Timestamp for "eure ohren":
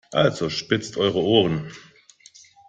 0.97-1.71